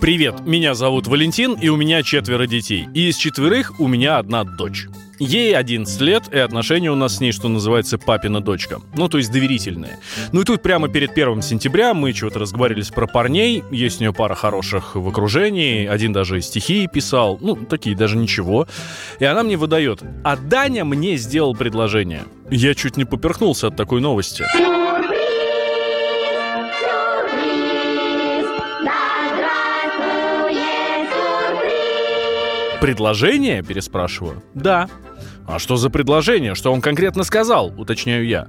Привет, 0.00 0.46
меня 0.46 0.74
зовут 0.74 1.08
Валентин, 1.08 1.54
и 1.54 1.68
у 1.68 1.76
меня 1.76 2.04
четверо 2.04 2.46
детей. 2.46 2.88
И 2.94 3.08
из 3.08 3.16
четверых 3.16 3.80
у 3.80 3.88
меня 3.88 4.18
одна 4.18 4.44
дочь. 4.44 4.86
Ей 5.18 5.56
11 5.56 6.00
лет, 6.00 6.32
и 6.32 6.38
отношения 6.38 6.92
у 6.92 6.94
нас 6.94 7.16
с 7.16 7.20
ней, 7.20 7.32
что 7.32 7.48
называется, 7.48 7.98
папина 7.98 8.40
дочка. 8.40 8.80
Ну, 8.94 9.08
то 9.08 9.18
есть 9.18 9.32
доверительные. 9.32 9.98
Ну 10.30 10.42
и 10.42 10.44
тут 10.44 10.62
прямо 10.62 10.88
перед 10.88 11.14
первым 11.14 11.42
сентября 11.42 11.94
мы 11.94 12.12
чего-то 12.12 12.38
разговаривались 12.38 12.90
про 12.90 13.08
парней. 13.08 13.64
Есть 13.72 13.98
у 13.98 14.04
нее 14.04 14.12
пара 14.12 14.36
хороших 14.36 14.94
в 14.94 15.08
окружении. 15.08 15.86
Один 15.86 16.12
даже 16.12 16.40
стихи 16.42 16.86
писал. 16.86 17.38
Ну, 17.40 17.56
такие 17.56 17.96
даже 17.96 18.16
ничего. 18.16 18.68
И 19.18 19.24
она 19.24 19.42
мне 19.42 19.56
выдает. 19.56 20.00
А 20.22 20.36
Даня 20.36 20.84
мне 20.84 21.16
сделал 21.16 21.56
предложение. 21.56 22.22
Я 22.50 22.74
чуть 22.74 22.96
не 22.96 23.04
поперхнулся 23.04 23.66
от 23.66 23.76
такой 23.76 24.00
новости. 24.00 24.44
Предложение? 32.80 33.62
Переспрашиваю. 33.62 34.42
Да. 34.54 34.88
А 35.46 35.58
что 35.58 35.76
за 35.76 35.88
предложение? 35.90 36.54
Что 36.54 36.72
он 36.72 36.80
конкретно 36.80 37.24
сказал? 37.24 37.72
Уточняю 37.76 38.26
я. 38.26 38.48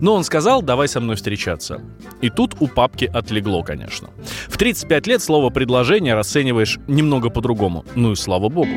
Но 0.00 0.14
он 0.14 0.24
сказал, 0.24 0.62
давай 0.62 0.88
со 0.88 1.00
мной 1.00 1.16
встречаться. 1.16 1.82
И 2.22 2.30
тут 2.30 2.56
у 2.58 2.68
папки 2.68 3.04
отлегло, 3.04 3.62
конечно. 3.62 4.08
В 4.48 4.56
35 4.56 5.06
лет 5.06 5.22
слово 5.22 5.50
«предложение» 5.50 6.14
расцениваешь 6.14 6.78
немного 6.88 7.28
по-другому. 7.28 7.84
Ну 7.94 8.12
и 8.12 8.16
слава 8.16 8.48
богу. 8.48 8.70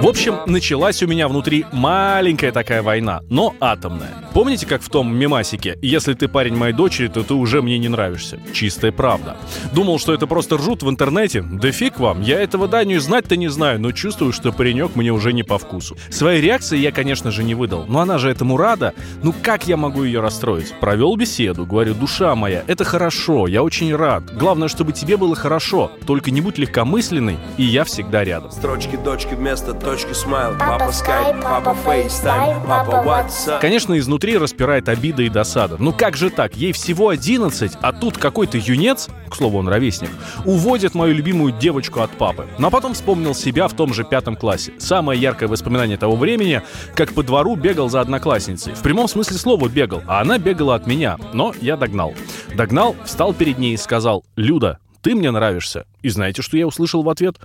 В 0.00 0.06
общем, 0.06 0.38
началась 0.46 1.02
у 1.02 1.08
меня 1.08 1.26
внутри 1.26 1.66
маленькая 1.72 2.52
такая 2.52 2.84
война, 2.84 3.20
но 3.28 3.56
атомная. 3.58 4.14
Помните, 4.32 4.64
как 4.64 4.80
в 4.80 4.88
том 4.88 5.12
мемасике 5.12 5.76
«Если 5.82 6.14
ты 6.14 6.28
парень 6.28 6.54
моей 6.54 6.72
дочери, 6.72 7.08
то 7.08 7.24
ты 7.24 7.34
уже 7.34 7.62
мне 7.62 7.78
не 7.78 7.88
нравишься». 7.88 8.38
Чистая 8.52 8.92
правда. 8.92 9.36
Думал, 9.72 9.98
что 9.98 10.14
это 10.14 10.28
просто 10.28 10.56
ржут 10.56 10.84
в 10.84 10.88
интернете? 10.88 11.42
Да 11.42 11.72
фиг 11.72 11.98
вам, 11.98 12.22
я 12.22 12.40
этого 12.40 12.68
Даню 12.68 13.00
знать-то 13.00 13.36
не 13.36 13.48
знаю, 13.48 13.80
но 13.80 13.90
чувствую, 13.90 14.32
что 14.32 14.52
паренек 14.52 14.94
мне 14.94 15.10
уже 15.10 15.32
не 15.32 15.42
по 15.42 15.58
вкусу. 15.58 15.96
Своей 16.10 16.40
реакции 16.40 16.78
я, 16.78 16.92
конечно 16.92 17.32
же, 17.32 17.42
не 17.42 17.56
выдал, 17.56 17.84
но 17.88 17.98
она 17.98 18.18
же 18.18 18.30
этому 18.30 18.56
рада. 18.56 18.94
Ну 19.24 19.34
как 19.42 19.66
я 19.66 19.76
могу 19.76 20.04
ее 20.04 20.20
расстроить? 20.20 20.72
Провел 20.78 21.16
беседу, 21.16 21.66
говорю, 21.66 21.94
душа 21.94 22.36
моя, 22.36 22.62
это 22.68 22.84
хорошо, 22.84 23.48
я 23.48 23.64
очень 23.64 23.92
рад. 23.96 24.32
Главное, 24.36 24.68
чтобы 24.68 24.92
тебе 24.92 25.16
было 25.16 25.34
хорошо, 25.34 25.90
только 26.06 26.30
не 26.30 26.40
будь 26.40 26.58
легкомысленной, 26.58 27.38
и 27.56 27.64
я 27.64 27.82
всегда 27.82 28.22
рядом. 28.22 28.52
Строчки 28.52 28.94
дочки 28.94 29.34
вместо 29.34 29.74
точки 29.88 30.12
смайл 30.12 30.54
Папа 30.58 30.92
скайп, 30.92 31.42
папа 31.42 31.74
FaceTime, 31.74 32.60
папа 32.66 33.02
WhatsApp 33.02 33.58
Конечно, 33.62 33.98
изнутри 33.98 34.36
распирает 34.36 34.86
обида 34.86 35.22
и 35.22 35.30
досада. 35.30 35.76
Ну 35.78 35.94
как 35.94 36.14
же 36.14 36.28
так? 36.28 36.54
Ей 36.56 36.72
всего 36.72 37.08
11, 37.08 37.72
а 37.80 37.92
тут 37.94 38.18
какой-то 38.18 38.58
юнец, 38.58 39.08
к 39.30 39.34
слову, 39.34 39.56
он 39.58 39.68
ровесник, 39.68 40.10
уводит 40.44 40.94
мою 40.94 41.14
любимую 41.14 41.54
девочку 41.54 42.00
от 42.00 42.10
папы. 42.10 42.46
Но 42.58 42.70
потом 42.70 42.92
вспомнил 42.92 43.34
себя 43.34 43.66
в 43.66 43.72
том 43.72 43.94
же 43.94 44.04
пятом 44.04 44.36
классе. 44.36 44.74
Самое 44.78 45.18
яркое 45.18 45.48
воспоминание 45.48 45.96
того 45.96 46.16
времени, 46.16 46.60
как 46.94 47.14
по 47.14 47.22
двору 47.22 47.56
бегал 47.56 47.88
за 47.88 48.02
одноклассницей. 48.02 48.74
В 48.74 48.82
прямом 48.82 49.08
смысле 49.08 49.38
слова 49.38 49.68
бегал, 49.70 50.02
а 50.06 50.20
она 50.20 50.36
бегала 50.36 50.74
от 50.74 50.86
меня. 50.86 51.16
Но 51.32 51.54
я 51.62 51.78
догнал. 51.78 52.12
Догнал, 52.54 52.94
встал 53.06 53.32
перед 53.32 53.56
ней 53.56 53.72
и 53.72 53.78
сказал, 53.78 54.22
«Люда, 54.36 54.80
ты 55.00 55.14
мне 55.14 55.30
нравишься». 55.30 55.86
И 56.02 56.10
знаете, 56.10 56.42
что 56.42 56.58
я 56.58 56.66
услышал 56.66 57.02
в 57.02 57.08
ответ? 57.08 57.36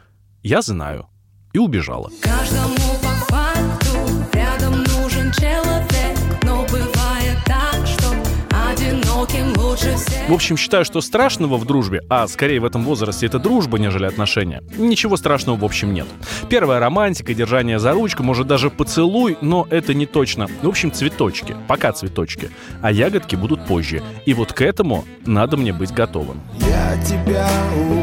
«Я 0.42 0.62
знаю». 0.62 1.08
И 1.54 1.60
убежала. 1.60 2.10
Каждому 2.22 2.76
по 3.02 3.34
факту 3.34 3.88
рядом 4.34 4.80
нужен 4.80 5.32
человек, 5.34 6.18
но 6.44 6.64
бывает 6.64 7.38
так, 7.46 7.86
что 7.86 8.10
одиноким 8.50 9.54
лучше 9.62 9.96
всех. 9.96 10.28
В 10.28 10.34
общем, 10.34 10.58
считаю, 10.58 10.84
что 10.84 11.00
страшного 11.00 11.58
в 11.58 11.66
дружбе, 11.66 12.02
а 12.10 12.28
скорее 12.28 12.60
в 12.60 12.66
этом 12.66 12.84
возрасте 12.84 13.28
это 13.28 13.38
дружба, 13.38 13.78
нежели 13.78 14.06
отношения, 14.06 14.64
ничего 14.80 15.16
страшного 15.16 15.58
в 15.58 15.64
общем 15.64 15.94
нет. 15.94 16.08
Первая 16.50 16.80
романтика, 16.80 17.36
держание 17.36 17.78
за 17.78 17.92
ручку, 17.92 18.24
может 18.24 18.48
даже 18.48 18.72
поцелуй, 18.72 19.38
но 19.42 19.68
это 19.70 19.94
не 19.94 20.08
точно. 20.08 20.48
В 20.64 20.68
общем, 20.68 20.92
цветочки, 20.92 21.56
пока 21.68 21.92
цветочки, 21.92 22.50
а 22.82 22.92
ягодки 22.92 23.36
будут 23.36 23.64
позже. 23.68 24.02
И 24.26 24.34
вот 24.34 24.54
к 24.54 24.62
этому 24.62 25.06
надо 25.24 25.56
мне 25.58 25.72
быть 25.72 25.94
готовым. 25.94 26.42
Я 26.60 27.00
тебя 27.04 27.48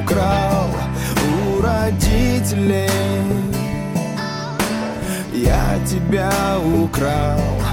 украл 0.00 0.79
тебя 6.10 6.58
украл 6.58 7.69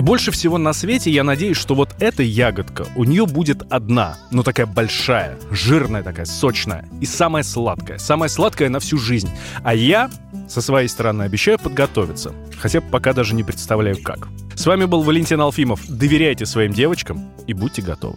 И 0.00 0.02
больше 0.02 0.30
всего 0.30 0.56
на 0.56 0.72
свете 0.72 1.10
я 1.10 1.22
надеюсь, 1.22 1.58
что 1.58 1.74
вот 1.74 1.94
эта 2.00 2.22
ягодка 2.22 2.86
у 2.96 3.04
нее 3.04 3.26
будет 3.26 3.70
одна, 3.70 4.16
но 4.30 4.42
такая 4.42 4.64
большая, 4.64 5.38
жирная 5.50 6.02
такая, 6.02 6.24
сочная 6.24 6.88
и 7.02 7.04
самая 7.04 7.42
сладкая. 7.42 7.98
Самая 7.98 8.30
сладкая 8.30 8.70
на 8.70 8.80
всю 8.80 8.96
жизнь. 8.96 9.28
А 9.62 9.74
я 9.74 10.08
со 10.48 10.62
своей 10.62 10.88
стороны 10.88 11.24
обещаю 11.24 11.58
подготовиться. 11.58 12.32
Хотя 12.58 12.80
пока 12.80 13.12
даже 13.12 13.34
не 13.34 13.42
представляю 13.42 14.02
как. 14.02 14.28
С 14.54 14.64
вами 14.64 14.86
был 14.86 15.02
Валентин 15.02 15.38
Алфимов. 15.42 15.86
Доверяйте 15.86 16.46
своим 16.46 16.72
девочкам 16.72 17.30
и 17.46 17.52
будьте 17.52 17.82
готовы. 17.82 18.16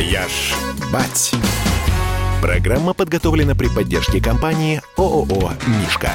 Я 0.00 0.26
ж 0.26 0.52
бать. 0.92 1.32
Программа 2.40 2.94
подготовлена 2.94 3.54
при 3.54 3.68
поддержке 3.68 4.20
компании 4.20 4.80
ООО 4.96 5.52
«Мишка». 5.66 6.10